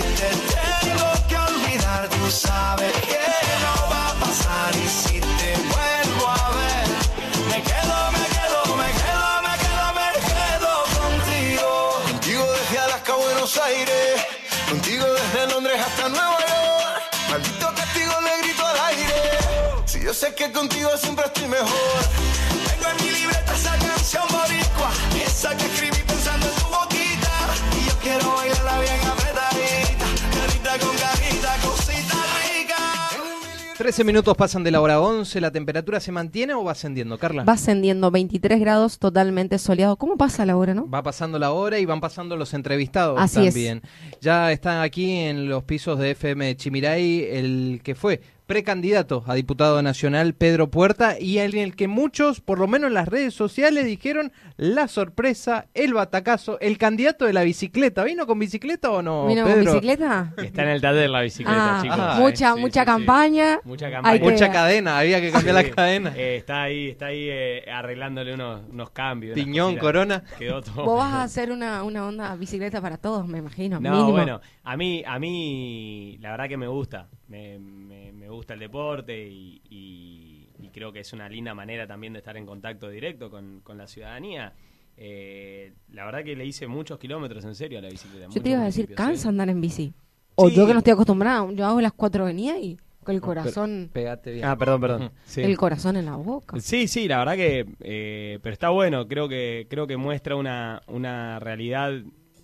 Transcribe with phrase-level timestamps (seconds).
[0.00, 3.18] tengo que olvidar, tú sabes que
[3.64, 4.76] no va a pasar.
[4.76, 6.88] Y si te vuelvo a ver,
[7.48, 12.00] me quedo, me quedo, me quedo, me quedo, me quedo contigo.
[12.10, 14.26] Contigo desde Alaska a Buenos Aires,
[14.68, 17.02] contigo desde Londres hasta Nueva York.
[17.30, 19.38] Maldito castigo le grito al aire.
[19.86, 22.00] Si yo sé que contigo siempre estoy mejor.
[22.66, 24.90] Tengo en mi libreta esa canción boricua,
[25.26, 27.32] esa que escribí pensando en tu boquita.
[27.80, 29.17] Y yo quiero bailarla bien
[33.88, 37.44] 13 minutos pasan de la hora 11, ¿la temperatura se mantiene o va ascendiendo, Carla?
[37.44, 39.96] Va ascendiendo 23 grados, totalmente soleado.
[39.96, 40.90] ¿Cómo pasa la hora, no?
[40.90, 43.54] Va pasando la hora y van pasando los entrevistados Así es.
[43.54, 43.80] también.
[44.20, 49.80] Ya está aquí en los pisos de FM Chimiray el que fue precandidato a diputado
[49.82, 53.84] nacional Pedro Puerta y en el que muchos, por lo menos en las redes sociales,
[53.84, 58.02] dijeron la sorpresa, el batacazo, el candidato de la bicicleta.
[58.04, 60.32] ¿Vino con bicicleta o no, ¿Vino con bicicleta?
[60.42, 61.98] Está en el taller la bicicleta, Ah, chicos.
[62.00, 62.86] ah, mucha, Sí, mucha sí, sí.
[62.86, 63.60] campaña.
[63.64, 64.18] Mucha Hay campaña.
[64.18, 65.68] que- Mucha cadena, había que cambiar Sí.
[65.68, 66.12] la cadena.
[66.16, 69.34] Eh, está ahí, está ahí eh, arreglándole unos, unos cambios.
[69.34, 70.24] Piñón, corona.
[70.38, 70.84] Quedó todo.
[70.86, 73.78] Vos vas a hacer una, una onda bicicleta para todos, me imagino.
[73.78, 74.12] No, mínimo.
[74.12, 77.08] bueno, a mí, a mí la verdad que me gusta.
[77.28, 81.86] Me, me- me gusta el deporte y, y- y creo que es una linda manera
[81.86, 84.52] también de estar en contacto directo con, con la ciudadanía.
[84.96, 88.26] Eh, la verdad que le hice muchos kilómetros en serio a la bicicleta.
[88.30, 89.10] Yo te iba a decir, municipios, ¿eh?
[89.10, 89.92] cansa andar en bici.
[90.34, 90.56] O Sí.
[90.56, 94.32] yo que no estoy acostumbrado, yo hago las cuatro venidas y con el corazón, Pegate
[94.32, 94.44] bien.
[94.44, 95.10] Ah, perdón, perdón.
[95.24, 95.40] Sí.
[95.42, 96.58] el corazón en la boca.
[96.60, 100.82] Sí, sí, la verdad que, eh, pero está bueno, creo que, creo que muestra una,
[100.88, 101.92] una realidad.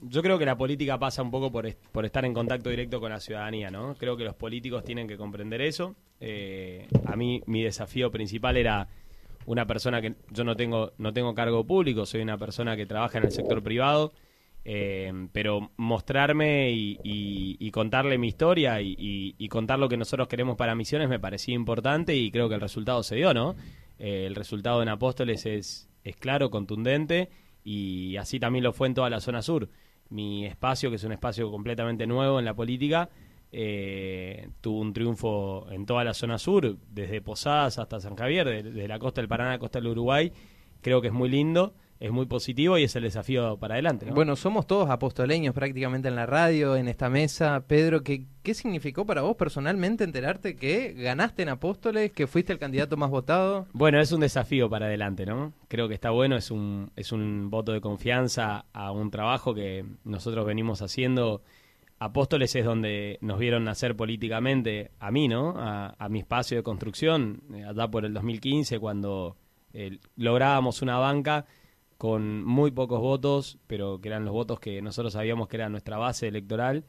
[0.06, 3.00] Yo creo que la política pasa un poco por, est- por estar en contacto directo
[3.00, 3.94] con la ciudadanía, ¿no?
[3.94, 5.96] Creo que los políticos tienen que comprender eso.
[6.20, 8.88] Eh, a mí mi desafío principal era
[9.46, 13.18] una persona que yo no tengo, no tengo cargo público, soy una persona que trabaja
[13.18, 14.12] en el sector privado,
[14.66, 19.96] eh, pero mostrarme y, y- y contarle mi historia y, y- y contar lo que
[19.96, 23.54] nosotros queremos para Misiones me parecía importante y creo que el resultado se dio, ¿no?
[23.98, 27.30] Eh, el resultado en Apóstoles es, es claro, contundente
[27.62, 29.68] y así también lo fue en toda la zona sur.
[30.10, 33.08] Mi espacio, que es un espacio completamente nuevo en la política,
[33.52, 38.62] eh, tuvo un triunfo en toda la zona sur, desde Posadas hasta San Javier, de,
[38.62, 40.32] de la costa del Paraná a la costa del Uruguay.
[40.80, 44.06] Creo que es muy lindo, es muy positivo y es el desafío para adelante.
[44.06, 44.14] ¿no?
[44.14, 47.64] Bueno, somos todos apostoleños prácticamente en la radio, en esta mesa.
[47.66, 52.58] Pedro, ¿qué, ¿qué significó para vos personalmente enterarte que ganaste en Apóstoles, que fuiste el
[52.58, 53.66] candidato más votado?
[53.72, 55.52] Bueno, es un desafío para adelante, ¿no?
[55.68, 59.84] Creo que está bueno, es un, es un voto de confianza a un trabajo que
[60.04, 61.42] nosotros venimos haciendo.
[62.00, 65.54] Apóstoles es donde nos vieron nacer políticamente, a mí, ¿no?
[65.56, 69.36] A, a mi espacio de construcción, eh, allá por el 2015, cuando
[69.72, 71.46] eh, lográbamos una banca
[71.98, 75.98] con muy pocos votos, pero que eran los votos que nosotros sabíamos que era nuestra
[75.98, 76.84] base electoral.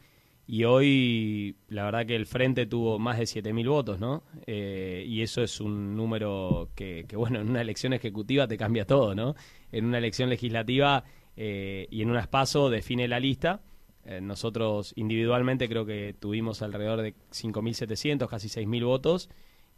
[0.47, 4.23] Y hoy, la verdad que el Frente tuvo más de 7.000 votos, ¿no?
[4.45, 9.15] Eh, y eso es un número que, bueno, en una elección ejecutiva te cambia todo,
[9.15, 9.35] ¿no?
[9.71, 11.03] En una elección legislativa
[11.35, 13.61] eh, y en un espacio define la lista.
[14.05, 19.29] Eh, nosotros individualmente creo que tuvimos alrededor de 5.700, casi 6.000 votos,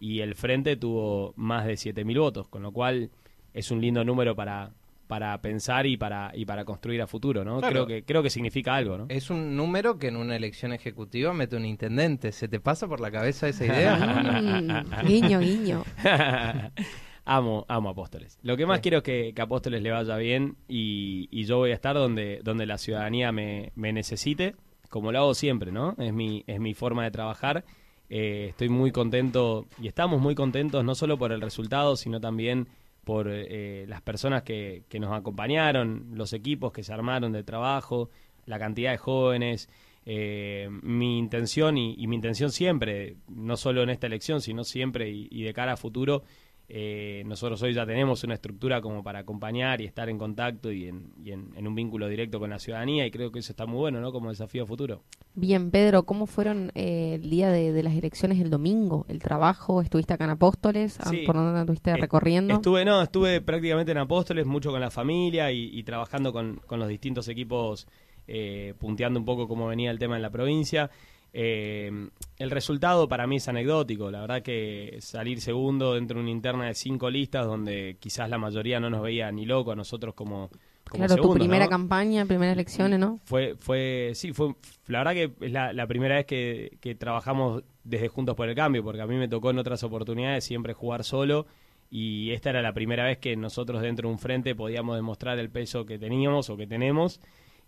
[0.02, 3.10] y el Frente tuvo más de 7.000 votos, con lo cual
[3.54, 4.74] es un lindo número para,
[5.08, 7.60] para pensar y para, y para construir a futuro, ¿no?
[7.60, 7.86] Claro.
[7.86, 9.06] Creo, que, creo que significa algo, ¿no?
[9.10, 12.32] Es un número que en una elección ejecutiva mete un intendente.
[12.32, 13.98] ¿Se te pasa por la cabeza esa idea?
[14.48, 15.84] Mm, guiño, guiño.
[17.26, 18.38] amo, amo Apóstoles.
[18.42, 21.72] Lo que más quiero es que, que Apóstoles le vaya bien y, y yo voy
[21.72, 24.56] a estar donde, donde la ciudadanía me, me necesite,
[24.90, 25.96] como lo hago siempre, ¿no?
[25.98, 27.64] Es mi, es mi forma de trabajar.
[28.10, 32.68] Eh, estoy muy contento y estamos muy contentos no solo por el resultado, sino también
[33.08, 38.10] por eh, las personas que, que nos acompañaron, los equipos que se armaron de trabajo,
[38.46, 39.70] la cantidad de jóvenes.
[40.06, 45.10] Eh, mi intención y, y mi intención siempre, no solo en esta elección, sino siempre
[45.10, 46.24] y, y de cara a futuro,
[46.70, 50.88] eh, nosotros hoy ya tenemos una estructura como para acompañar y estar en contacto y,
[50.88, 53.66] en, y en, en un vínculo directo con la ciudadanía y creo que eso está
[53.66, 54.12] muy bueno, ¿no?
[54.12, 55.02] Como desafío futuro.
[55.34, 59.06] Bien, Pedro, ¿cómo fueron eh, el día de, de las elecciones el domingo?
[59.08, 59.82] ¿El trabajo?
[59.82, 61.00] ¿Estuviste acá en Apóstoles?
[61.00, 61.24] Ah, Sí.
[61.26, 62.56] ¿Por dónde estuviste recorriendo?
[62.56, 66.80] Estuve, no, estuve prácticamente en Apóstoles, mucho con la familia y, y trabajando con, con
[66.80, 67.88] los distintos equipos
[68.28, 70.90] eh, punteando un poco cómo venía el tema en la provincia.
[71.40, 71.92] Eh,
[72.40, 76.66] el resultado para mí es anecdótico, la verdad que salir segundo dentro de una interna
[76.66, 80.50] de cinco listas donde quizás la mayoría no nos veía ni loco a nosotros como,
[80.90, 81.70] como Claro, tu primera ¿no?
[81.70, 83.20] campaña, primeras elecciones, ¿no?
[83.26, 84.56] Fue, fue, sí, fue,
[84.88, 88.56] la verdad que es la, la primera vez que, que trabajamos desde Juntos por el
[88.56, 91.46] Cambio, porque a mí me tocó en otras oportunidades siempre jugar solo
[91.92, 95.52] y esta era la primera vez que nosotros dentro de un frente podíamos demostrar el
[95.52, 97.22] peso que teníamos o que tenemos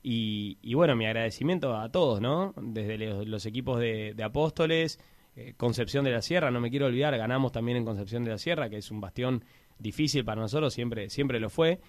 [0.03, 2.53] y, y bueno, mi agradecimiento a todos, ¿no?
[2.61, 4.99] Desde los, equipos de, de Apóstoles,
[5.35, 8.37] eh, Concepción de la Sierra, no me quiero olvidar, ganamos también en Concepción de la
[8.37, 9.43] Sierra, que es un bastión
[9.77, 11.79] difícil para nosotros, siempre, siempre lo fue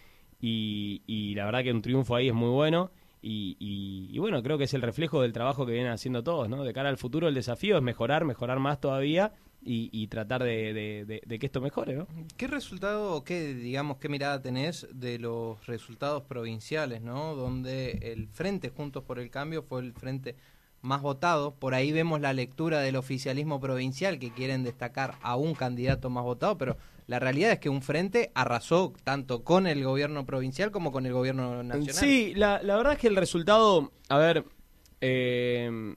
[0.41, 2.91] y, y la verdad que un triunfo ahí es muy bueno.
[3.23, 6.49] Y, y- y bueno, creo que es el reflejo del trabajo que vienen haciendo todos,
[6.49, 6.65] ¿no?
[6.65, 10.73] De cara al futuro, el desafío es mejorar, mejorar más todavía y, y tratar de,
[10.73, 12.07] de- de- de que esto mejore, ¿no?
[12.37, 17.35] ¿Qué resultado o qué, digamos, qué mirada tenés de los resultados provinciales, ¿no?
[17.35, 20.35] Donde el Frente Juntos por el Cambio fue el frente
[20.83, 21.55] más votado.
[21.57, 26.25] Por ahí vemos la lectura del oficialismo provincial que quieren destacar a un candidato más
[26.25, 30.91] votado, pero la realidad es que un frente arrasó tanto con el gobierno provincial como
[30.91, 31.93] con el gobierno nacional.
[31.95, 34.45] Sí, la, la verdad es que el resultado, a ver,
[35.03, 35.97] eh,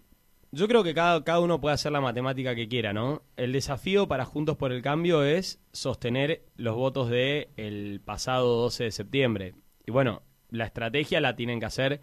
[0.53, 3.23] yo creo que cada, cada uno puede hacer la matemática que quiera, ¿no?
[3.37, 8.83] El desafío para Juntos por el Cambio es sostener los votos de el pasado 12
[8.83, 9.55] de septiembre.
[9.87, 10.21] Y bueno,
[10.51, 12.01] la estrategia la tienen que hacer,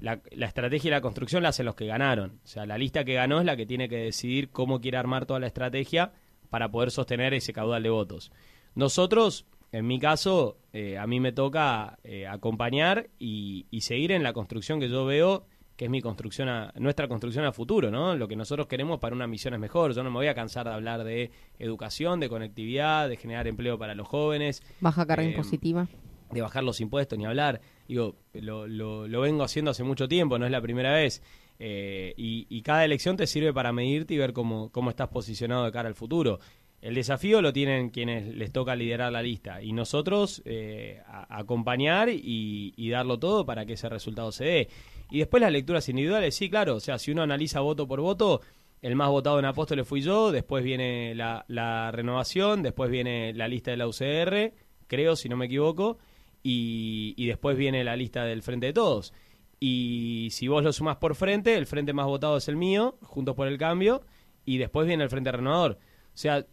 [0.00, 2.40] la, la estrategia y la construcción la hacen los que ganaron.
[2.44, 5.24] O sea, la lista que ganó es la que tiene que decidir cómo quiere armar
[5.24, 6.12] toda la estrategia
[6.50, 8.32] para poder sostener ese caudal de votos.
[8.74, 14.32] Nosotros, en mi caso, eh, a mí me toca eh, acompañar y seguir en la
[14.32, 15.46] construcción que yo veo,
[15.82, 18.14] que es mi construcción, a, nuestra construcción a futuro, ¿no?
[18.14, 19.92] Lo que nosotros queremos para una misión es mejor.
[19.92, 23.76] Yo no me voy a cansar de hablar de educación, de conectividad, de generar empleo
[23.78, 25.88] para los jóvenes, Baja carga Eh, impositiva.
[26.30, 27.60] de bajar los impuestos, ni hablar.
[27.88, 31.20] Digo, lo, lo, lo vengo haciendo hace mucho tiempo, no es la primera vez.
[31.58, 35.64] Eh, y, y cada elección te sirve para medirte y ver cómo, cómo estás posicionado
[35.64, 36.38] de cara al futuro.
[36.82, 42.90] El desafío lo tienen quienes les toca liderar la lista y nosotros eh, acompañar y,
[42.90, 44.68] darlo todo para que ese resultado se dé.
[45.08, 48.40] Y después las lecturas individuales, sí, claro, o sea, si uno analiza voto por voto,
[48.80, 53.46] el más votado en Apóstoles fui yo, después viene la, la renovación, después viene la
[53.46, 54.52] lista de la UCR,
[54.88, 55.98] creo, si no me equivoco,
[56.42, 59.14] y, y después viene la lista del Frente de Todos.
[59.60, 63.36] Y si vos lo sumás por frente, el frente más votado es el mío, Juntos
[63.36, 64.02] por el Cambio,
[64.44, 65.78] y después viene el Frente Renovador.
[66.14, 66.44] O sea,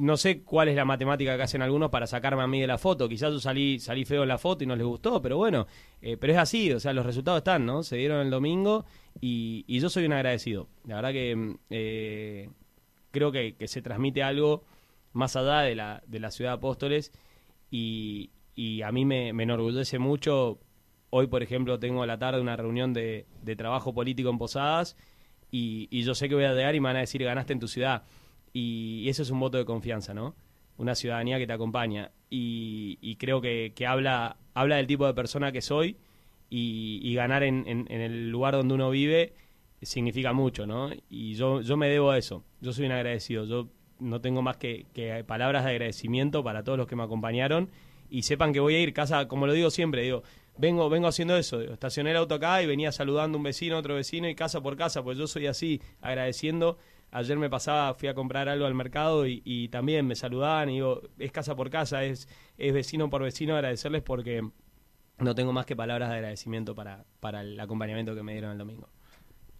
[0.00, 2.78] no sé cuál es la matemática que hacen algunos para sacarme a mí de la
[2.78, 3.08] foto.
[3.08, 5.66] Quizás yo salí, salí feo en la foto y no les gustó, pero bueno,
[6.02, 7.82] eh, pero es así, o sea, los resultados están, ¿no?
[7.82, 8.84] Se dieron el domingo
[9.20, 10.68] y, yo soy un agradecido.
[10.84, 12.50] La verdad que mm, eh,
[13.10, 14.64] creo que, que se transmite algo
[15.12, 17.12] más allá de la, de la ciudad de Apóstoles
[17.70, 20.58] y, y a mí me, me enorgullece mucho.
[21.10, 24.96] Hoy, por ejemplo, tengo a la tarde una reunión de, de trabajo político en Posadas
[25.50, 27.60] y, y yo sé que voy a llegar y me van a decir ganaste en
[27.60, 28.02] tu ciudad.
[28.52, 30.34] Y, eso es un voto de confianza, ¿no?
[30.78, 32.10] Una ciudadanía que te acompaña.
[32.30, 35.96] Y, y creo que, que habla, habla del tipo de persona que soy
[36.50, 39.34] y, ganar en, en- el lugar donde uno vive
[39.82, 40.90] significa mucho, ¿no?
[41.08, 42.44] Y yo, yo me debo a eso.
[42.60, 43.44] Yo soy un agradecido.
[43.44, 43.68] Yo
[44.00, 47.70] no tengo más que, que palabras de agradecimiento para todos los que me acompañaron
[48.10, 50.22] y sepan que voy a ir casa, como lo digo siempre, digo,
[50.58, 54.28] vengo, vengo haciendo eso, estacioné el auto acá y venía saludando un vecino, otro vecino
[54.28, 56.78] y casa por casa, pues yo soy así, agradeciendo.
[57.16, 60.74] Ayer me pasaba, fui a comprar algo al mercado y, y también me saludaban y
[60.74, 64.46] digo, es casa por casa, es, es vecino por vecino, agradecerles porque
[65.16, 68.58] no tengo más que palabras de agradecimiento para, para el acompañamiento que me dieron el
[68.58, 68.90] domingo.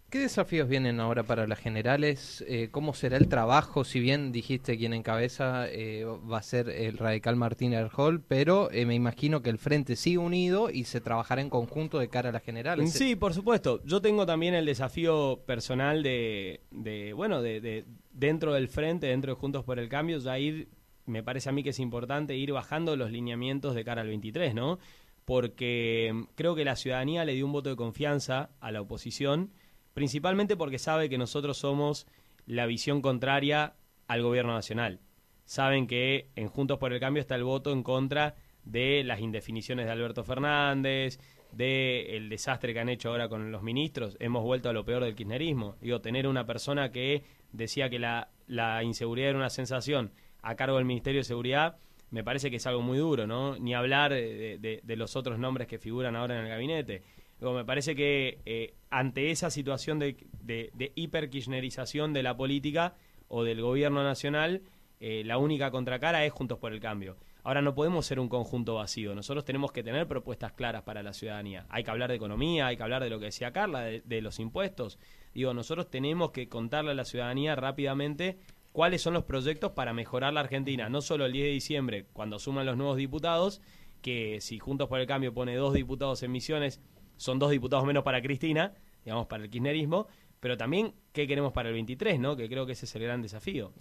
[0.09, 2.41] ¿Qué desafíos vienen ahora para las generales?
[2.47, 3.83] Eh, ¿Cómo será el trabajo?
[3.83, 8.85] Si bien dijiste quien encabeza eh, va a ser el radical Martín Erjol, pero eh,
[8.85, 12.31] me imagino que el frente sigue unido y se trabajará en conjunto de cara a
[12.31, 12.93] las generales.
[12.93, 13.81] Sí, por supuesto.
[13.83, 19.33] Yo tengo también el desafío personal de, de bueno, de, de- dentro del frente, dentro
[19.35, 20.69] de Juntos por el Cambio, ya ir,
[21.05, 24.55] me parece a mí que es importante ir bajando los lineamientos de cara al 23,
[24.55, 24.79] ¿no?
[25.25, 29.51] Porque mm, creo que la ciudadanía le dio un voto de confianza a la oposición,
[29.97, 32.05] principalmente porque sabe que nosotros somos
[32.45, 33.73] la visión contraria
[34.07, 34.99] al gobierno nacional.
[35.43, 39.87] Saben que en Juntos por el Cambio está el voto en contra de las indefiniciones
[39.87, 41.19] de Alberto Fernández,
[41.51, 44.15] de el desastre que han hecho ahora con los ministros.
[44.19, 45.77] Hemos vuelto a lo peor del kirchnerismo.
[45.81, 50.11] Digo, tener una persona que decía que la, la inseguridad era una sensación
[50.43, 51.77] a cargo del Ministerio de Seguridad,
[52.11, 53.57] me parece que es algo muy duro, ¿no?
[53.57, 57.01] Ni hablar de, de- de los otros nombres que figuran ahora en el gabinete.
[57.39, 62.95] Digo, me parece que eh, ante esa situación de, de, de hiperkirchnerización de la política
[63.27, 64.63] o del gobierno nacional,
[64.99, 67.17] eh, la única contracara es Juntos por el Cambio.
[67.43, 69.15] Ahora no podemos ser un conjunto vacío.
[69.15, 71.65] Nosotros tenemos que tener propuestas claras para la ciudadanía.
[71.69, 74.21] Hay que hablar de economía, hay que hablar de lo que decía Carla, de, de
[74.21, 74.99] los impuestos.
[75.33, 78.37] Digo, nosotros tenemos que contarle a la ciudadanía rápidamente
[78.73, 80.89] cuáles son los proyectos para mejorar la Argentina.
[80.89, 83.61] No solo el 10 de diciembre, cuando suman los nuevos diputados,
[84.01, 86.81] que si Juntos por el Cambio pone dos diputados en misiones,
[87.17, 90.07] son dos diputados menos para Cristina, digamos, para el kirchnerismo,
[90.39, 92.35] pero también qué queremos para el 23, ¿no?
[92.35, 93.71] Que creo que ese es el gran desafío.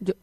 [0.00, 0.14] Yo,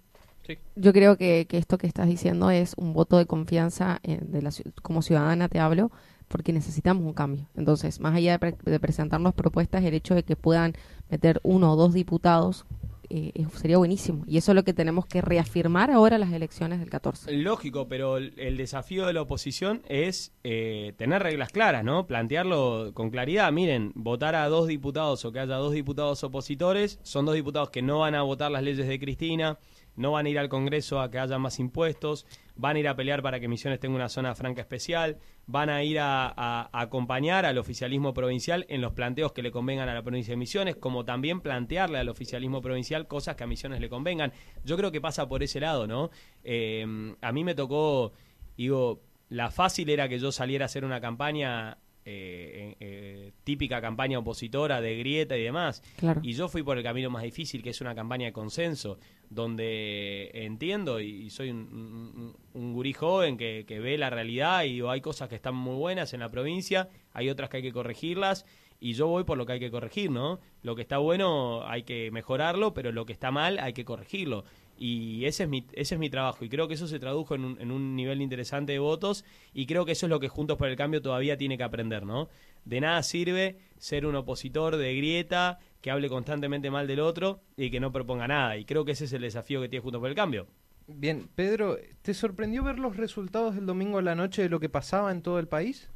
[0.75, 4.41] yo creo que, que esto que estás diciendo es un voto de confianza eh, de
[4.41, 4.51] la,
[4.81, 5.91] como ciudadana, te hablo,
[6.27, 7.47] porque necesitamos un cambio.
[7.55, 10.73] Entonces, más allá de, pre- de presentarnos propuestas, el hecho de que puedan
[11.09, 12.65] meter uno o dos diputados
[13.11, 14.23] eh, es- sería buenísimo.
[14.27, 17.31] Y eso es lo que tenemos que reafirmar ahora las elecciones del 14.
[17.33, 22.07] Lógico, pero el, el desafío de la oposición es eh, tener reglas claras, ¿no?
[22.07, 23.51] Plantearlo con claridad.
[23.51, 27.81] Miren, votar a dos diputados o que haya dos diputados opositores, son dos diputados que
[27.81, 29.57] no van a votar las leyes de Cristina,
[30.01, 32.95] no van a ir al Congreso a que haya más impuestos, van a ir a
[32.95, 37.57] pelear para que Misiones tenga una zona franca especial, van a ir a, acompañar al
[37.57, 41.39] oficialismo provincial en los planteos que le convengan a la provincia de Misiones, como también
[41.39, 44.33] plantearle al oficialismo provincial cosas que a Misiones le convengan.
[44.65, 46.09] Yo creo que pasa por ese lado, ¿no?
[46.43, 48.11] Eh, a mí me tocó,
[48.57, 54.19] digo, la fácil era que yo saliera a hacer una campaña, eh, eh, típica campaña
[54.19, 55.83] opositora de grieta y demás.
[55.97, 56.21] Claro.
[56.23, 58.97] Y yo fui por el camino más difícil, que es una campaña de consenso,
[59.29, 64.73] donde entiendo y, soy un, un, un gurí joven que, que ve la realidad y
[64.73, 67.71] digo, hay cosas que están muy buenas en la provincia, hay otras que hay que
[67.71, 68.45] corregirlas
[68.83, 70.39] y yo voy por lo que hay que corregir, ¿no?
[70.63, 74.43] Lo que está bueno hay que mejorarlo, pero lo que está mal hay que corregirlo.
[74.83, 77.45] Y ese es mi, ese es mi trabajo y creo que eso se tradujo en
[77.45, 79.23] un, en un nivel interesante de votos
[79.53, 82.03] y creo que eso es lo que Juntos por el Cambio todavía tiene que aprender,
[82.03, 82.29] ¿no?
[82.65, 87.69] De nada sirve ser un opositor de grieta que hable constantemente mal del otro y
[87.69, 88.57] que no proponga nada.
[88.57, 90.47] Y creo que ese es el desafío que tiene Juntos por el Cambio.
[90.87, 94.67] Bien, Pedro, ¿te sorprendió ver los resultados del domingo a la noche de lo que
[94.67, 95.91] pasaba en todo el país?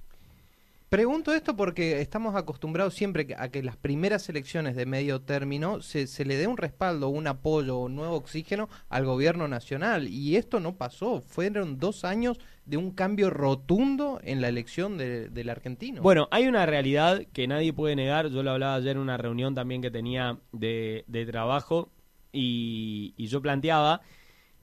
[0.90, 6.06] Pregunto esto porque estamos acostumbrados siempre a que las primeras elecciones de medio término se,
[6.08, 10.08] se le dé un respaldo, un apoyo, un nuevo oxígeno al gobierno nacional.
[10.08, 11.22] Y esto no pasó.
[11.28, 16.02] Fueron dos años de un cambio rotundo en la elección de- del argentino.
[16.04, 18.30] Bueno, hay una realidad que nadie puede negar.
[18.30, 21.90] Yo lo hablaba ayer en una reunión también que tenía de, de trabajo
[22.32, 24.02] y, y yo planteaba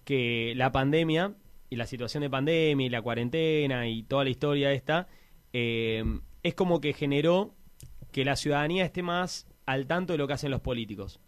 [0.04, 1.34] que la pandemia
[1.68, 5.08] y la situación de pandemia y la cuarentena y toda la historia esta
[5.52, 6.04] eh,
[6.42, 7.54] es como que generó
[8.10, 11.20] que la ciudadanía esté más al tanto de lo que hacen los políticos.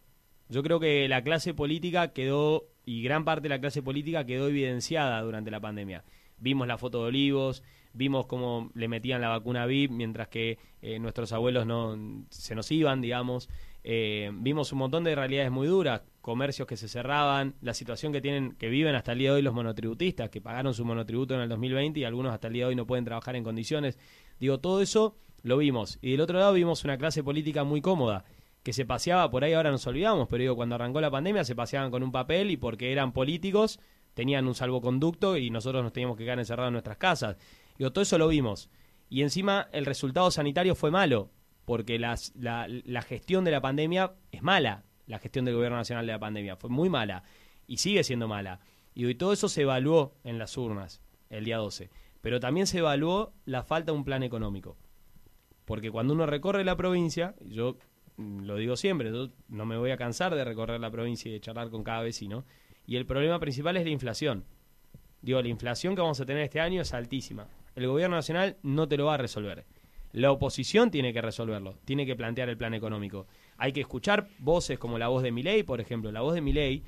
[0.48, 4.48] Yo creo que la clase política quedó, y gran parte de la clase política quedó
[4.48, 6.04] evidenciada durante la pandemia.
[6.38, 7.62] Vimos la foto de Olivos,
[7.94, 12.70] vimos cómo le metían la vacuna VIP mientras que eh, nuestros abuelos no se nos
[12.70, 13.48] iban, digamos.
[13.84, 18.22] Eh, vimos un montón de realidades muy duras, comercios que se cerraban, la situación que
[18.22, 21.42] tienen, que viven hasta el día de hoy los monotributistas, que pagaron su monotributo en
[21.42, 23.98] el 2020 y algunos hasta el día de hoy no pueden trabajar en condiciones.
[24.40, 25.98] Digo, todo eso lo vimos.
[26.00, 28.24] Y del otro lado vimos una clase política muy cómoda,
[28.62, 31.54] que se paseaba, por ahí ahora nos olvidamos, pero digo, cuando arrancó la pandemia se
[31.54, 33.78] paseaban con un papel y porque eran políticos
[34.14, 37.36] tenían un salvoconducto y nosotros nos teníamos que quedar encerrados en nuestras casas.
[37.76, 38.70] Digo, todo eso lo vimos.
[39.10, 41.32] Y encima el resultado sanitario fue malo,
[41.66, 46.06] porque las, la, la gestión de la pandemia es mala, la gestión del gobierno nacional
[46.06, 47.24] de la pandemia, fue muy mala
[47.66, 48.60] y sigue siendo mala.
[48.94, 52.66] Y digo, y todo eso se evaluó en las urnas el día 12, pero también
[52.66, 54.76] se evaluó la falta de un plan económico.
[55.64, 57.76] Porque cuando uno recorre la provincia, yo
[58.16, 61.32] mm, lo digo siempre, yo no me voy a cansar de recorrer la provincia y
[61.32, 62.44] de charlar con cada vecino,
[62.86, 64.44] y el problema principal es la inflación.
[65.22, 67.48] Digo, la inflación que vamos a tener este año es altísima.
[67.74, 69.64] El gobierno nacional no te lo va a resolver.
[70.12, 73.26] La oposición tiene que resolverlo, tiene que plantear el plan económico.
[73.56, 76.10] Hay que escuchar voces como la voz de Milei, por ejemplo.
[76.12, 76.82] La voz de Milei,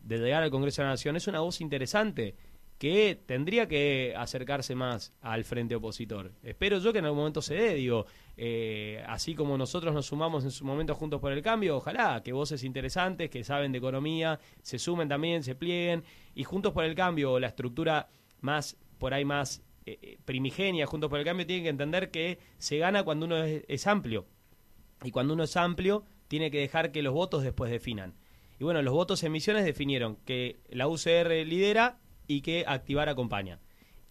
[0.00, 2.34] de llegar al Congreso de la Nación, es una voz interesante
[2.82, 6.32] que tendría que acercarse más al frente opositor.
[6.42, 10.42] Espero yo que en algún momento se dé, digo, eh, así como nosotros nos sumamos
[10.42, 14.40] en su momento juntos por el cambio, ojalá que voces interesantes, que saben de economía,
[14.62, 16.02] se sumen también, se plieguen,
[16.34, 18.08] y juntos por el cambio, la estructura
[18.40, 22.40] más, por ahí más eh, eh, primigenia, juntos por el cambio, tienen que entender que
[22.58, 24.26] se gana cuando uno es, es amplio.
[25.04, 28.14] Y cuando uno es amplio, tiene que dejar que los votos después definan.
[28.58, 33.60] Y bueno, los votos en misiones definieron que la UCR lidera y que activar acompaña.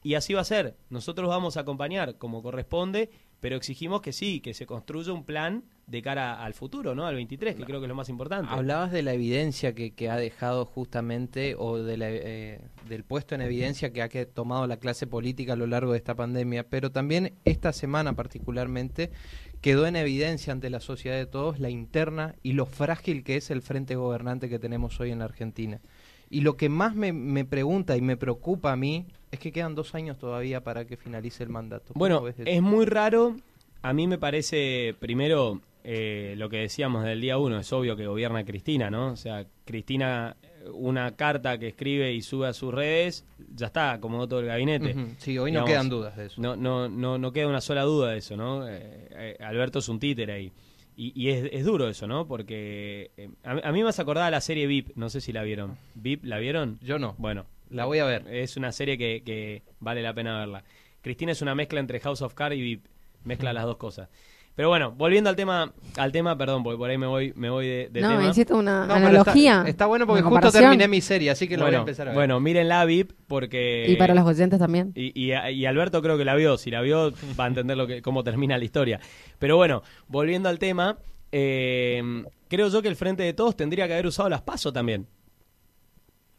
[0.04, 0.78] Y así va a ser.
[0.90, 5.64] Nosotros vamos a acompañar como corresponde, pero exigimos que sí, que se construya un plan
[5.92, 7.06] de cara al futuro, ¿no?
[7.06, 8.48] Al 23, que creo que es lo más importante.
[8.50, 13.36] Hablabas de la evidencia que, que ha dejado justamente, o de la, eh, del puesto
[13.36, 16.64] en evidencia que ha que- tomado la clase política a lo largo de esta pandemia,
[16.70, 19.12] pero también esta semana particularmente
[19.60, 23.52] quedó en evidencia ante la sociedad de todos la interna y lo frágil que es
[23.52, 25.82] el frente gobernante que tenemos hoy en la Argentina.
[26.30, 29.76] Y lo que más me, me pregunta y me preocupa a mí es que quedan
[29.76, 31.92] dos años todavía para que finalice el mandato.
[31.96, 33.36] Bueno, es muy raro.
[33.84, 38.06] A mí me parece, primero, eh, lo que decíamos del día uno, es obvio que
[38.06, 39.12] gobierna Cristina, ¿no?
[39.12, 40.36] O sea, Cristina,
[40.74, 44.96] una carta que escribe y sube a sus redes, ya está, acomodó todo el gabinete.
[45.18, 46.42] Sí, hoy no quedan dudas de eso.
[46.42, 48.68] No, no, no, no queda una sola duda de eso, ¿no?
[48.68, 50.52] Eh, eh, Alberto es un títer ahí.
[50.96, 52.28] Y, es, duro eso, ¿no?
[52.28, 53.10] Porque
[53.44, 55.78] a, mí me hace acordar a la serie VIP, no sé si la vieron.
[55.96, 56.78] ¿VIP la vieron?
[56.82, 57.16] Yo no.
[57.18, 57.48] Bueno.
[57.72, 58.28] La voy a ver.
[58.28, 60.64] Es una serie que, que vale la pena verla.
[61.02, 62.86] Cristina es una mezcla entre House of Cards y VIP.
[63.24, 64.10] Mezcla las dos cosas.
[64.56, 67.68] Pero bueno, volviendo al tema, al tema, perdón, porque por ahí me voy, me voy
[67.68, 68.22] de, de no, tema.
[68.22, 69.64] necesito una analogía.
[69.66, 72.16] Está, bueno porque justo terminé mi serie, así que lo voy a empezar a ver.
[72.16, 73.86] Bueno, miren la VIP porque...
[73.88, 74.92] Y para los oyentes también.
[74.94, 76.58] Y, y, Alberto creo que la vio.
[76.58, 79.00] Si la vio, va a entender lo que, cómo termina la historia.
[79.40, 80.98] Pero bueno, volviendo al tema,
[81.32, 85.08] eh, creo yo que el Frente de Todos tendría que haber usado las PASO también.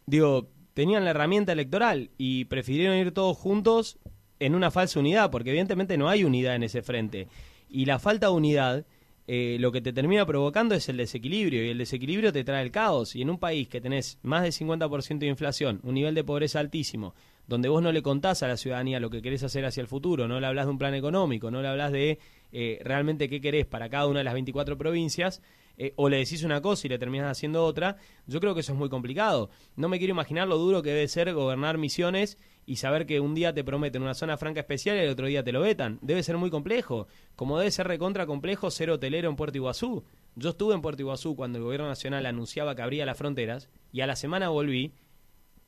[0.05, 3.99] Digo, tenían la herramienta electoral y prefirieron ir todos juntos
[4.39, 7.29] en una falsa unidad, porque evidentemente no hay unidad en ese frente.
[7.73, 8.87] Y la falta de unidad
[9.27, 12.71] eh, lo que te termina provocando es el desequilibrio, y el desequilibrio te trae el
[12.71, 13.15] caos.
[13.15, 16.61] Y en un país que tenés más del 50% de inflación, un nivel de pobreza
[16.61, 17.15] altísimo,
[17.47, 20.29] donde vos no le contás a la ciudadanía lo que querés hacer hacia el futuro,
[20.29, 22.19] no le hablas de un plan económico, no le hablas de
[22.53, 25.41] eh, realmente qué querés para cada una de las 24 provincias,
[25.79, 28.73] eh, o le decís una cosa y le terminas haciendo otra, yo creo que eso
[28.73, 29.51] es muy complicado.
[29.77, 33.35] No me quiero imaginar lo duro que debe ser gobernar misiones y saber que un
[33.35, 35.99] día te prometen una zona franca especial y el otro día te lo vetan.
[36.01, 40.05] Debe ser muy complejo, como debe ser recontra complejo ser hotelero en Puerto Iguazú.
[40.37, 44.01] Yo estuve en Puerto Iguazú cuando el gobierno nacional anunciaba que abría las fronteras y
[44.01, 44.93] a la semana volví.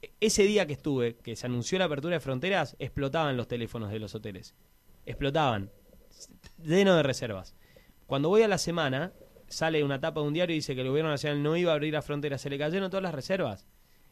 [0.02, 3.90] E-, ese día que estuve, que se anunció la apertura de fronteras, explotaban los teléfonos
[3.90, 4.54] de los hoteles.
[5.04, 5.70] Explotaban,
[6.62, 7.54] lleno de reservas.
[8.06, 9.12] Cuando voy a la semana,
[9.48, 11.74] sale una tapa de un diario y dice que el gobierno nacional no iba a
[11.74, 13.66] abrir las fronteras, se le cayeron todas las reservas.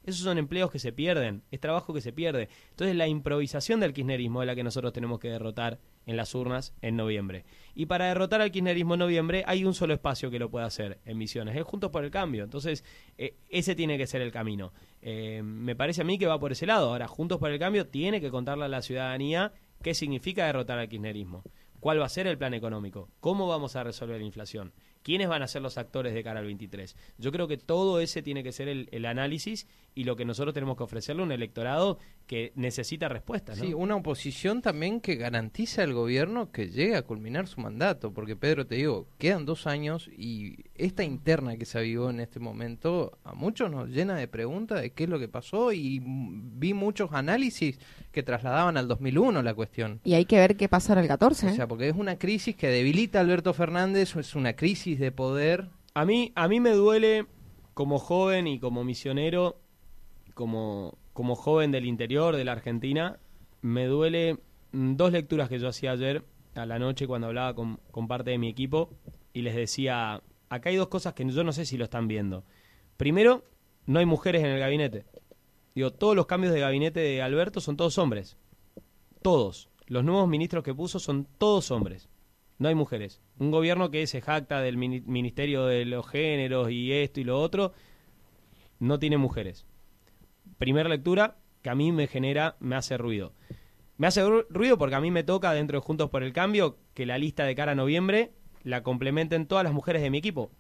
[0.05, 2.49] Esos son empleos que se pierden, es trabajo que se pierde.
[2.71, 6.75] Entonces la improvisación del kirchnerismo es la que nosotros tenemos que derrotar en las urnas
[6.83, 7.45] en noviembre.
[7.75, 10.99] Y para derrotar al kirchnerismo en noviembre hay un solo espacio que lo puede hacer
[11.05, 12.45] en Misiones, es Juntos por el Cambio.
[12.45, 12.85] Entonces
[13.19, 14.73] eh, ese tiene que ser el camino.
[15.01, 16.91] Eh, me parece a mí que va por ese lado.
[16.91, 20.88] Ahora, Juntos por el Cambio tiene que contarle a la ciudadanía qué significa derrotar al
[20.88, 21.43] kirchnerismo.
[21.81, 23.09] ¿Cuál va a ser el plan económico?
[23.19, 24.73] ¿Cómo vamos a resolver la inflación?
[25.03, 26.97] ¿Quiénes van a ser los actores de cara al 23?
[27.19, 30.77] Yo creo que todo ese tiene que ser el, análisis y lo que nosotros tenemos
[30.77, 33.59] que ofrecerle a un electorado que necesita respuestas.
[33.59, 38.37] Sí, una oposición también que garantiza al gobierno que llegue a culminar su mandato, porque
[38.37, 43.19] Pedro, te digo, quedan dos años y esta interna que se avivó en este momento
[43.25, 47.11] a muchos nos llena de preguntas de qué es lo que pasó y vi muchos
[47.12, 47.79] análisis
[48.12, 50.01] que trasladaban al 2001 la cuestión.
[50.05, 51.49] Y hay que ver qué pasa en el 14.
[51.49, 55.12] O sea, porque es una crisis que debilita a Alberto Fernández, es una crisis de
[55.12, 55.70] poder.
[55.94, 57.26] A mí, a mí me duele
[57.74, 59.61] como joven y como misionero,
[60.35, 63.18] como, como joven del interior de la Argentina,
[63.61, 64.38] me duele
[64.72, 66.24] mm, dos lecturas que yo hacía ayer
[66.55, 68.90] a la noche cuando hablaba con, con parte de mi equipo
[69.33, 72.44] y les decía, acá hay dos cosas que yo no sé si lo están viendo.
[72.96, 73.44] Primero,
[73.87, 75.07] no hay mujeres en el gabinete.
[75.74, 78.37] Digo, todos los cambios de gabinete de Alberto son todos hombres.
[79.22, 79.70] Todos.
[79.87, 82.09] Los nuevos ministros que puso son todos hombres
[82.62, 83.20] no hay mujeres.
[83.38, 87.72] Un gobierno que se jacta del Ministerio de los Géneros y esto y lo otro,
[88.79, 89.66] no tiene mujeres.
[90.59, 93.33] Primera lectura que a mí me genera, me hace ruido.
[93.98, 97.05] Me hace ruido porque a mí me toca dentro de Juntos por el Cambio que
[97.05, 98.31] la lista de cara a noviembre
[98.62, 100.51] la complementen todas las mujeres de mi equipo.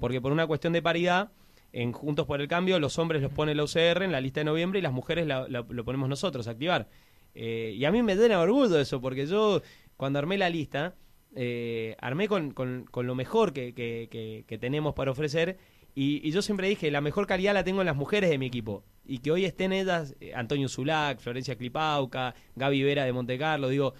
[0.00, 1.30] Porque por una cuestión de paridad,
[1.72, 4.44] en Juntos por el Cambio los hombres los pone la UCR en la lista de
[4.44, 6.88] noviembre y las mujeres lo ponemos nosotros a activar.
[7.34, 9.62] Eh, y a mí me da orgullo eso, porque yo
[9.96, 10.96] cuando armé la lista,
[11.34, 15.58] eh, armé con, con, lo mejor que, que, tenemos para ofrecer
[15.94, 18.84] y, yo siempre dije, la mejor calidad la tengo en las mujeres de mi equipo.
[19.04, 23.94] Y que hoy estén ellas, eh, Antonio Zulac, Florencia Clipauca, Gaby Vera de Montecarlo, digo,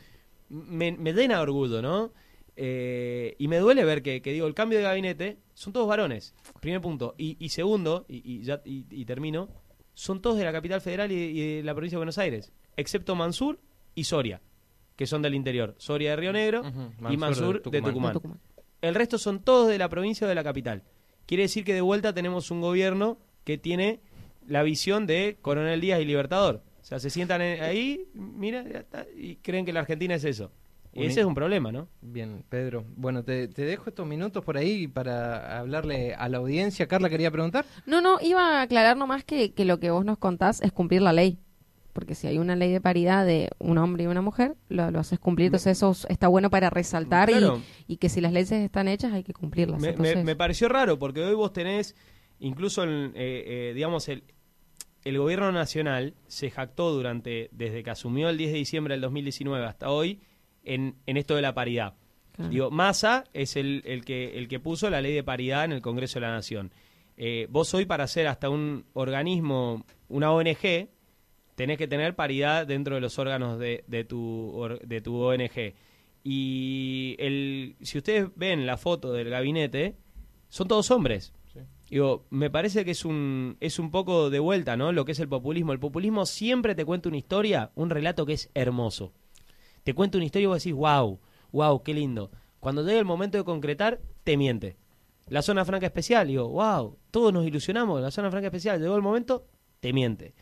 [0.49, 2.13] me, me llena orgullo, ¿no?
[2.55, 6.81] Eh, y me duele ver que, digo, el cambio de gabinete son todos varones, primer
[6.81, 7.15] punto.
[7.17, 9.49] Y, segundo, y, ya y, termino,
[9.95, 13.61] son todos de la capital federal y de la provincia de Buenos Aires, excepto Mansur
[13.95, 14.41] y Soria
[14.99, 15.77] que son del interior.
[15.79, 16.63] Soria de Río Negro
[17.09, 18.21] y Mansur de Tucumán.
[18.83, 20.83] El resto son todos de la provincia o de la capital.
[21.25, 24.01] Quiere decir que de vuelta tenemos un gobierno que tiene
[24.49, 26.65] la visión de Coronel Díaz y Libertador.
[26.83, 28.65] O sea, se sientan ahí, mira,
[29.17, 30.51] y creen que la Argentina es eso.
[30.93, 31.87] Y ese es un problema, ¿no?
[32.01, 32.85] Bien, Pedro.
[32.97, 36.89] Bueno, te, dejo estos minutos por ahí para hablarle a la audiencia.
[36.89, 37.65] Carla, ¿quería preguntar?
[37.87, 41.03] No, no, iba a aclarar nomás que, que lo que vos nos contás es cumplir
[41.03, 41.39] la ley
[41.99, 45.19] porque si hay una ley de paridad de un hombre y una mujer, lo, haces
[45.19, 47.29] cumplir, entonces eso está bueno para resaltar
[47.89, 49.83] y, que si las leyes están hechas hay que cumplirlas.
[49.83, 51.97] Me, pareció raro, porque hoy vos tenés,
[52.39, 54.23] incluso, eh, eh, digamos, el,
[55.03, 59.67] el gobierno nacional se jactó durante, desde que asumió el 10 de diciembre del 2019
[59.67, 60.21] hasta hoy,
[60.63, 61.95] en, en esto de la paridad.
[62.49, 65.83] Digo, Massa es el, el, que, el que puso la ley de paridad en el
[65.83, 66.71] Congreso de la Nación.
[67.17, 70.89] Eh, vos hoy para ser hasta un organismo, una ONG,
[71.59, 75.75] tenés que tener paridad dentro de los órganos de, de, tu, de tu ONG.
[76.23, 79.97] Y el, si ustedes ven la foto del gabinete,
[80.51, 81.35] son todos hombres.
[81.91, 84.93] Digo, me parece que es un, es un poco de vuelta, ¿no?
[84.93, 85.73] Lo que es el populismo.
[85.73, 89.13] El populismo siempre te cuenta una historia, un relato que es hermoso.
[89.83, 91.19] Te cuenta una historia y vos decís, wow,
[91.51, 92.31] wow, qué lindo.
[92.61, 94.77] Cuando llega el momento de concretar, te miente.
[95.27, 99.03] La zona franca especial, digo, wow, todos nos ilusionamos, la zona franca especial, llegó el
[99.03, 99.45] momento,
[99.81, 100.35] te miente.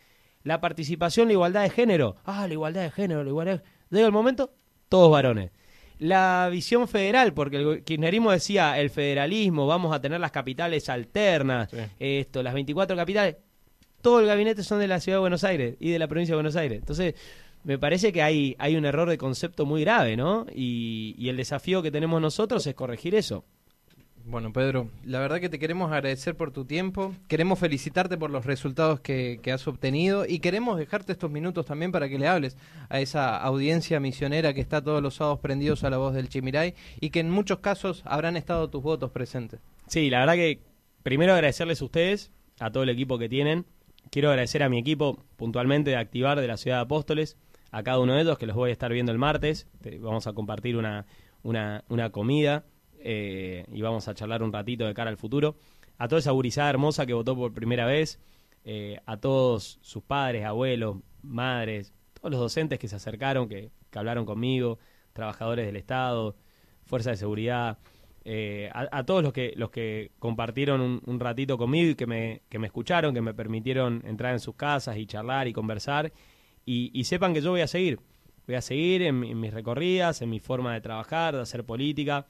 [0.47, 3.63] La participación, la igualdad de género, ah, la igualdad de género, la igualdad de...
[3.91, 4.53] Llega el momento,
[4.89, 5.51] todos varones.
[5.99, 11.69] La visión federal, porque el kirchnerismo decía el federalismo, vamos a tener las capitales alternas,
[11.99, 13.39] esto, las 24 capitales,
[14.01, 16.37] todo el gabinete son de la ciudad de Buenos Aires y de la provincia de
[16.37, 16.79] Buenos Aires.
[16.79, 17.17] Entonces,
[17.65, 20.47] me parece que hay, hay un error de concepto muy grave, ¿no?
[20.55, 23.45] Y, y el desafío que tenemos nosotros es corregir eso.
[24.29, 28.45] Bueno, Pedro, la verdad que te queremos agradecer por tu tiempo, queremos felicitarte por los
[28.45, 32.57] resultados que, has obtenido y queremos dejarte estos minutos también para que le hables
[32.89, 36.75] a esa audiencia misionera que está todos los sábados prendidos a la voz del Chimiray
[37.01, 39.61] y que en muchos casos habrán estado tus votos presentes.
[39.87, 40.59] Sí, la verdad que
[41.05, 43.65] primero agradecerles a ustedes, a todo el equipo que tienen.
[44.11, 47.37] Quiero agradecer a mi equipo puntualmente de Activar de la Ciudad de Apóstoles,
[47.71, 49.69] a cada uno de ellos que los voy a estar viendo el martes.
[50.01, 51.07] Vamos a compartir una,
[51.45, 52.65] una, una comida
[53.09, 55.55] eh, y vamos a charlar un ratito de cara al futuro.
[55.97, 58.19] A toda esa gurizada hermosa que votó por primera vez,
[58.65, 64.27] eh, a todos sus padres, abuelos, madres, todos los docentes que se acercaron, que, hablaron
[64.27, 64.81] conmigo,
[65.13, 66.35] trabajadores del Estado,
[66.85, 67.79] fuerza de seguridad,
[68.25, 72.59] eh, a, todos los que los que compartieron un, ratito conmigo y que me, que
[72.59, 76.13] me escucharon, que me permitieron entrar en sus casas y charlar y conversar,
[76.67, 78.01] y, sepan que yo voy a seguir,
[78.49, 82.27] voy a seguir en, en mis recorridas, en mi forma de trabajar, de hacer política,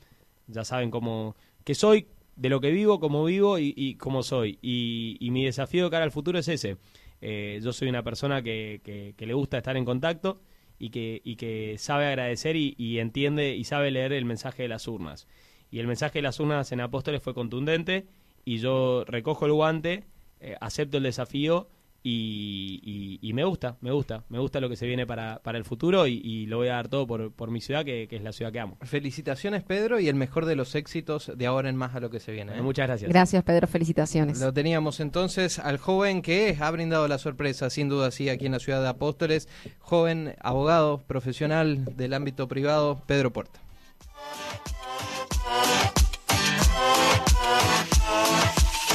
[0.46, 2.06] ya saben cómo que soy,
[2.36, 4.58] de lo que vivo, cómo vivo y, y cómo soy.
[4.62, 6.76] Y, mi desafío de cara al futuro es ese.
[7.20, 8.80] Eh, yo soy una persona que,
[9.16, 10.40] que, le gusta estar en contacto
[10.78, 15.26] y que, sabe agradecer y, entiende y sabe leer el mensaje de las urnas.
[15.70, 18.06] Y el mensaje de las urnas en Apóstoles fue contundente
[18.44, 20.04] y yo recojo el guante,
[20.40, 21.68] eh, acepto el desafío
[22.08, 26.06] y, me gusta, me gusta, me gusta lo que se viene para, para el futuro
[26.06, 28.60] y, lo voy a dar todo por, por mi ciudad, que, es la ciudad que
[28.60, 28.78] amo.
[28.82, 32.20] Felicitaciones, Pedro, y el mejor de los éxitos de ahora en más a lo que
[32.20, 32.56] se viene.
[32.56, 32.62] ¿eh?
[32.62, 33.10] Muchas gracias.
[33.10, 34.40] Gracias, Pedro, felicitaciones.
[34.40, 38.52] Lo teníamos entonces al joven que ha brindado la sorpresa, sin duda, sí, aquí en
[38.52, 39.48] la ciudad de Apóstoles,
[39.80, 43.60] joven abogado profesional del ámbito privado, Pedro Puerta.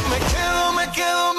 [0.09, 1.30] Me quedo, me quedo